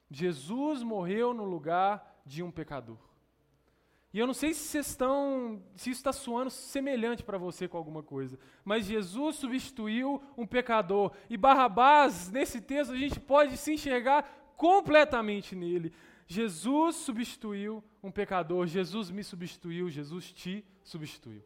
[0.08, 3.05] Jesus morreu no lugar de um pecador.
[4.16, 7.76] E eu não sei se vocês estão, se isso está soando semelhante para você com
[7.76, 11.12] alguma coisa, mas Jesus substituiu um pecador.
[11.28, 15.92] E Barrabás, nesse texto, a gente pode se enxergar completamente nele.
[16.26, 21.44] Jesus substituiu um pecador, Jesus me substituiu, Jesus te substituiu.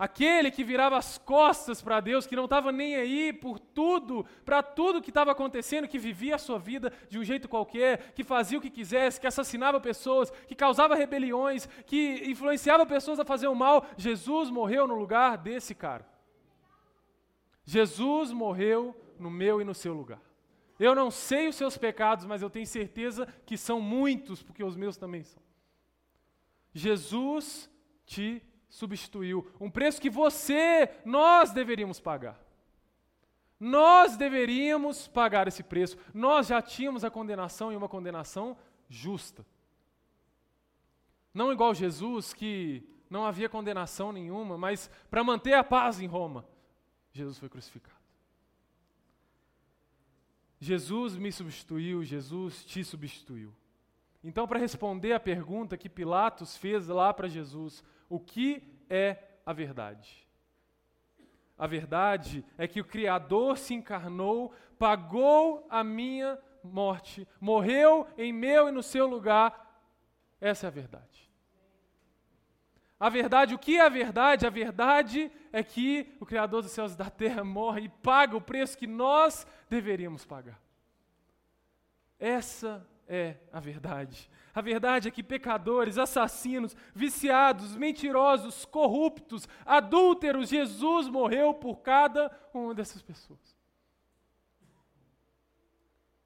[0.00, 4.62] Aquele que virava as costas para Deus, que não estava nem aí por tudo, para
[4.62, 8.56] tudo que estava acontecendo, que vivia a sua vida de um jeito qualquer, que fazia
[8.56, 13.54] o que quisesse, que assassinava pessoas, que causava rebeliões, que influenciava pessoas a fazer o
[13.54, 16.08] mal, Jesus morreu no lugar desse cara.
[17.66, 20.22] Jesus morreu no meu e no seu lugar.
[20.78, 24.76] Eu não sei os seus pecados, mas eu tenho certeza que são muitos, porque os
[24.76, 25.42] meus também são.
[26.72, 27.70] Jesus
[28.06, 29.46] te substituiu.
[29.60, 32.40] Um preço que você, nós deveríamos pagar.
[33.58, 35.98] Nós deveríamos pagar esse preço.
[36.14, 38.56] Nós já tínhamos a condenação e uma condenação
[38.88, 39.44] justa.
[41.34, 46.46] Não igual Jesus, que não havia condenação nenhuma, mas para manter a paz em Roma,
[47.12, 48.00] Jesus foi crucificado.
[50.58, 53.52] Jesus me substituiu, Jesus te substituiu.
[54.22, 59.52] Então, para responder a pergunta que Pilatos fez lá para Jesus, o que é a
[59.54, 60.28] verdade?
[61.56, 68.68] A verdade é que o Criador se encarnou, pagou a minha morte, morreu em meu
[68.68, 69.68] e no seu lugar.
[70.40, 71.30] Essa é a verdade.
[72.98, 74.46] A verdade, o que é a verdade?
[74.46, 78.42] A verdade é que o Criador dos céus e da terra morre e paga o
[78.42, 80.60] preço que nós deveríamos pagar.
[82.18, 84.30] Essa é a verdade.
[84.60, 92.74] A verdade é que pecadores, assassinos, viciados, mentirosos, corruptos, adúlteros, Jesus morreu por cada uma
[92.74, 93.40] dessas pessoas.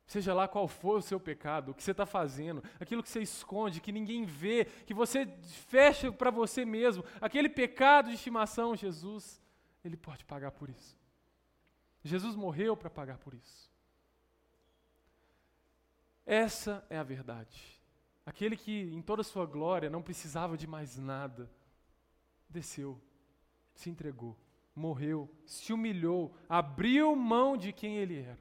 [0.05, 3.23] Seja lá qual for o seu pecado, o que você está fazendo, aquilo que você
[3.23, 5.27] esconde, que ninguém vê, que você
[5.68, 9.40] fecha para você mesmo, aquele pecado de estimação, Jesus,
[9.85, 10.99] Ele pode pagar por isso.
[12.03, 13.70] Jesus morreu para pagar por isso.
[16.27, 17.84] Essa é a verdade.
[18.27, 21.51] Aquele que em toda a sua glória não precisava de mais nada,
[22.49, 23.01] desceu,
[23.75, 24.37] se entregou,
[24.75, 28.41] morreu, se humilhou, abriu mão de quem ele era,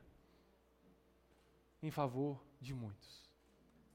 [1.82, 3.24] em favor de muitos.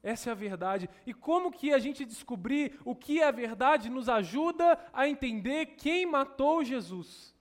[0.01, 0.89] Essa é a verdade.
[1.05, 5.65] E como que a gente descobrir o que é a verdade nos ajuda a entender
[5.77, 7.35] quem matou Jesus?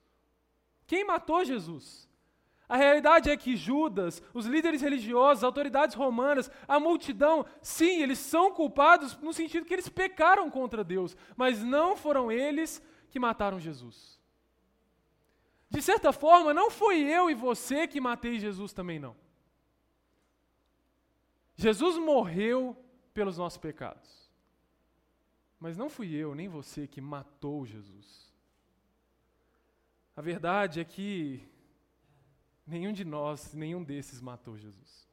[0.86, 2.07] Quem matou Jesus?
[2.68, 8.18] A realidade é que Judas, os líderes religiosos, as autoridades romanas, a multidão, sim, eles
[8.18, 13.58] são culpados no sentido que eles pecaram contra Deus, mas não foram eles que mataram
[13.58, 14.20] Jesus.
[15.70, 19.16] De certa forma, não foi eu e você que matei Jesus também não.
[21.56, 22.76] Jesus morreu
[23.14, 24.30] pelos nossos pecados.
[25.58, 28.32] Mas não fui eu nem você que matou Jesus.
[30.14, 31.48] A verdade é que
[32.68, 35.08] Nenhum de nós, nenhum desses matou Jesus.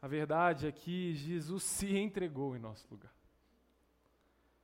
[0.00, 3.12] A verdade é que Jesus se entregou em nosso lugar.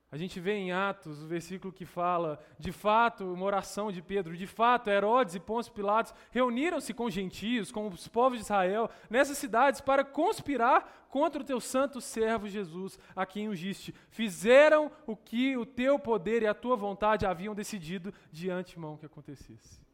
[0.09, 4.37] A gente vê em Atos o versículo que fala, de fato, uma oração de Pedro,
[4.37, 9.37] de fato, Herodes e Pôncio Pilatos reuniram-se com gentios, com os povos de Israel, nessas
[9.37, 13.93] cidades para conspirar contra o teu santo servo Jesus, a quem ungiste.
[14.09, 19.05] Fizeram o que o teu poder e a tua vontade haviam decidido de antemão que
[19.05, 19.86] acontecesse.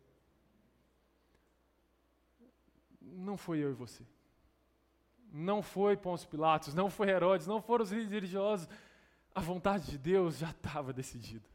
[3.16, 4.04] Não foi eu e você.
[5.32, 8.70] Não foi Pôncio Pilatos, não foi Herodes, não foram os líderes religiosos.
[9.34, 11.54] A vontade de Deus já estava decidida.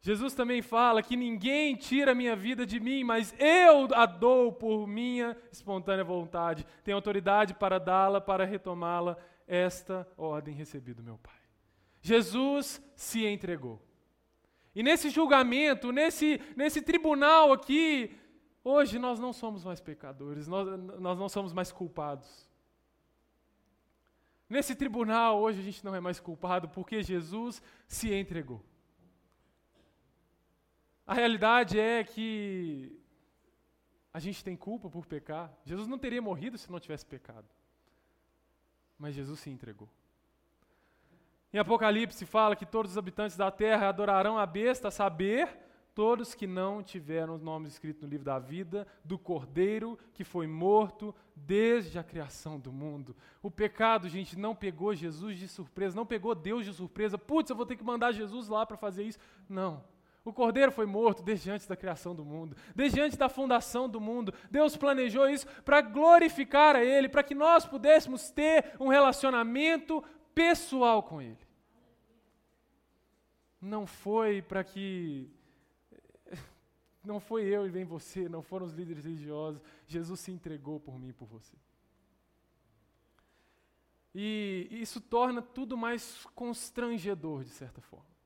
[0.00, 4.52] Jesus também fala que ninguém tira a minha vida de mim, mas eu a dou
[4.52, 6.64] por minha espontânea vontade.
[6.84, 9.16] Tenho autoridade para dá-la, para retomá-la.
[9.48, 11.34] Esta ordem recebi do meu Pai.
[12.00, 13.82] Jesus se entregou.
[14.76, 18.14] E nesse julgamento, nesse, nesse tribunal aqui,
[18.68, 20.66] Hoje nós não somos mais pecadores, nós,
[20.98, 22.50] nós não somos mais culpados.
[24.48, 28.60] Nesse tribunal, hoje a gente não é mais culpado porque Jesus se entregou.
[31.06, 33.00] A realidade é que
[34.12, 35.56] a gente tem culpa por pecar.
[35.64, 37.46] Jesus não teria morrido se não tivesse pecado.
[38.98, 39.88] Mas Jesus se entregou.
[41.52, 45.65] Em Apocalipse fala que todos os habitantes da terra adorarão a besta, saber,
[45.96, 50.46] todos que não tiveram os nomes escritos no livro da vida do Cordeiro que foi
[50.46, 53.16] morto desde a criação do mundo.
[53.42, 57.16] O pecado, gente, não pegou Jesus de surpresa, não pegou Deus de surpresa.
[57.16, 59.18] Putz, eu vou ter que mandar Jesus lá para fazer isso.
[59.48, 59.82] Não.
[60.22, 63.98] O Cordeiro foi morto desde antes da criação do mundo, desde antes da fundação do
[63.98, 64.34] mundo.
[64.50, 71.02] Deus planejou isso para glorificar a Ele, para que nós pudéssemos ter um relacionamento pessoal
[71.02, 71.38] com Ele.
[73.58, 75.34] Não foi para que
[77.06, 79.62] não foi eu e vem você, não foram os líderes religiosos.
[79.86, 81.56] Jesus se entregou por mim e por você.
[84.14, 88.16] E isso torna tudo mais constrangedor, de certa forma.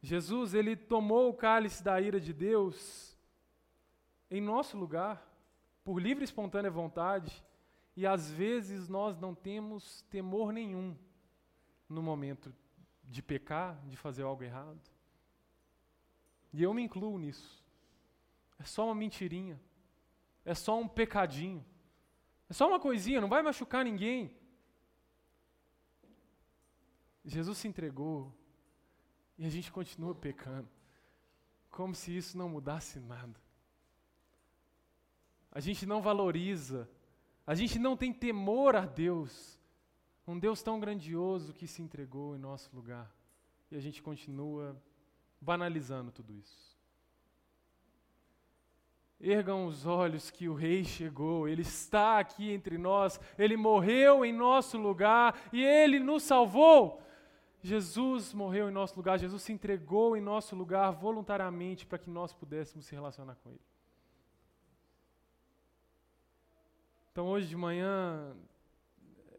[0.00, 3.18] Jesus, ele tomou o cálice da ira de Deus
[4.30, 5.26] em nosso lugar,
[5.82, 7.44] por livre e espontânea vontade,
[7.96, 10.96] e às vezes nós não temos temor nenhum
[11.88, 12.54] no momento
[13.02, 14.80] de pecar, de fazer algo errado.
[16.52, 17.64] E eu me incluo nisso.
[18.58, 19.60] É só uma mentirinha.
[20.44, 21.64] É só um pecadinho.
[22.48, 24.34] É só uma coisinha, não vai machucar ninguém.
[27.24, 28.34] Jesus se entregou
[29.36, 30.68] e a gente continua pecando,
[31.70, 33.38] como se isso não mudasse nada.
[35.52, 36.88] A gente não valoriza,
[37.46, 39.60] a gente não tem temor a Deus,
[40.26, 43.14] um Deus tão grandioso que se entregou em nosso lugar,
[43.70, 44.80] e a gente continua
[45.40, 46.76] banalizando tudo isso.
[49.20, 54.32] Ergam os olhos que o Rei chegou, Ele está aqui entre nós, Ele morreu em
[54.32, 57.02] nosso lugar e Ele nos salvou.
[57.60, 62.32] Jesus morreu em nosso lugar, Jesus se entregou em nosso lugar voluntariamente para que nós
[62.32, 63.60] pudéssemos se relacionar com Ele.
[67.10, 68.36] Então, hoje de manhã,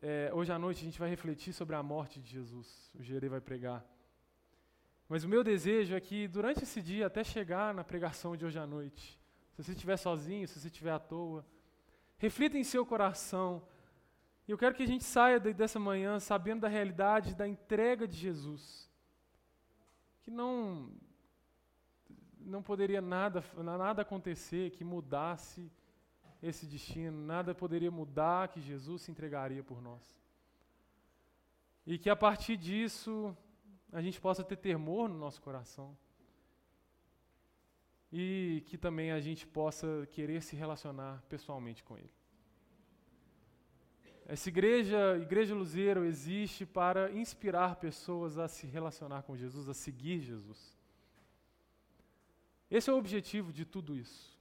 [0.01, 2.91] é, hoje à noite, a gente vai refletir sobre a morte de Jesus.
[2.93, 3.85] O Gerê vai pregar.
[5.09, 8.59] Mas o meu desejo é que durante esse dia, até chegar na pregação de hoje
[8.59, 9.19] à noite,
[9.51, 11.43] se você estiver sozinho, se você estiver à toa,
[12.19, 13.63] reflita em seu coração.
[14.47, 18.15] E eu quero que a gente saia dessa manhã sabendo da realidade da entrega de
[18.15, 18.87] Jesus.
[20.21, 20.91] Que não
[22.39, 25.71] não poderia nada nada acontecer que mudasse
[26.41, 30.03] esse destino, nada poderia mudar que Jesus se entregaria por nós.
[31.85, 33.35] E que a partir disso
[33.91, 35.97] a gente possa ter temor no nosso coração.
[38.11, 42.11] E que também a gente possa querer se relacionar pessoalmente com Ele.
[44.25, 50.21] Essa igreja, Igreja Luzeiro, existe para inspirar pessoas a se relacionar com Jesus, a seguir
[50.21, 50.77] Jesus.
[52.69, 54.37] Esse é o objetivo de tudo isso.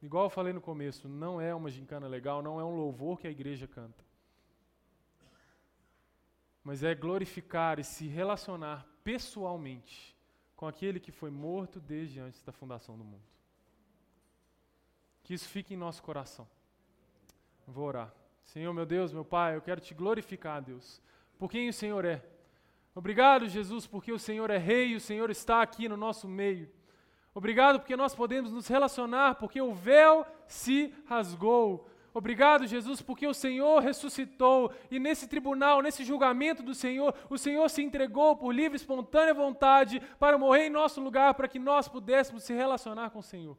[0.00, 3.26] Igual eu falei no começo, não é uma gincana legal, não é um louvor que
[3.26, 4.04] a igreja canta
[6.64, 10.16] mas é glorificar e se relacionar pessoalmente
[10.56, 13.22] com aquele que foi morto desde antes da fundação do mundo.
[15.22, 16.48] Que isso fique em nosso coração.
[17.66, 18.12] Vou orar.
[18.44, 21.00] Senhor, meu Deus, meu Pai, eu quero te glorificar, Deus,
[21.38, 22.24] por quem o Senhor é.
[22.94, 26.70] Obrigado, Jesus, porque o Senhor é Rei e o Senhor está aqui no nosso meio.
[27.34, 33.34] Obrigado porque nós podemos nos relacionar, porque o véu se rasgou Obrigado, Jesus, porque o
[33.34, 38.76] Senhor ressuscitou e nesse tribunal, nesse julgamento do Senhor, o Senhor se entregou por livre
[38.76, 43.22] espontânea vontade para morrer em nosso lugar, para que nós pudéssemos se relacionar com o
[43.22, 43.58] Senhor.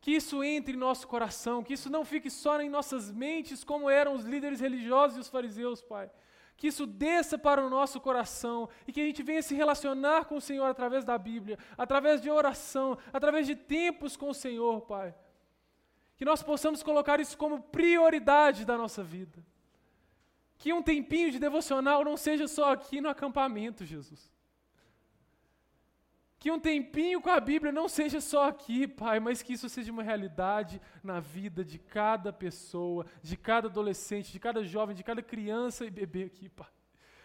[0.00, 3.90] Que isso entre em nosso coração, que isso não fique só em nossas mentes, como
[3.90, 6.08] eram os líderes religiosos e os fariseus, Pai.
[6.56, 10.36] Que isso desça para o nosso coração e que a gente venha se relacionar com
[10.36, 15.12] o Senhor através da Bíblia, através de oração, através de tempos com o Senhor, Pai
[16.18, 19.38] que nós possamos colocar isso como prioridade da nossa vida.
[20.58, 24.28] Que um tempinho de devocional não seja só aqui no acampamento, Jesus.
[26.40, 29.92] Que um tempinho com a Bíblia não seja só aqui, Pai, mas que isso seja
[29.92, 35.22] uma realidade na vida de cada pessoa, de cada adolescente, de cada jovem, de cada
[35.22, 36.68] criança e bebê aqui, Pai.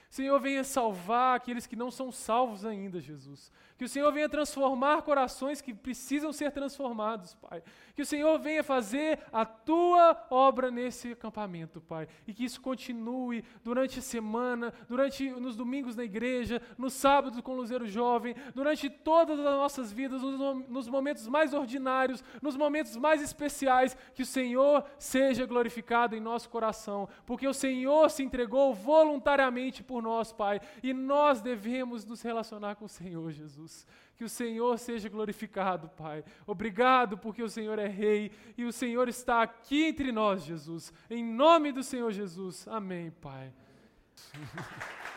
[0.07, 3.51] Senhor, venha salvar aqueles que não são salvos ainda, Jesus.
[3.77, 7.63] Que o Senhor venha transformar corações que precisam ser transformados, Pai.
[7.95, 12.07] Que o Senhor venha fazer a tua obra nesse acampamento, Pai.
[12.27, 17.53] E que isso continue durante a semana, durante nos domingos na igreja, no sábado com
[17.53, 22.95] o Luzeiro Jovem, durante todas as nossas vidas, nos, nos momentos mais ordinários, nos momentos
[22.95, 28.73] mais especiais, que o Senhor seja glorificado em nosso coração, porque o Senhor se entregou
[28.73, 33.31] voluntariamente por nós, Pai, e nós devemos nos relacionar com o Senhor,
[33.63, 33.87] Jesus.
[34.15, 36.23] Que o Senhor seja glorificado, Pai.
[36.45, 40.93] Obrigado porque o Senhor é Rei e o Senhor está aqui entre nós, Jesus.
[41.09, 42.67] Em nome do Senhor Jesus.
[42.67, 43.51] Amém, Pai.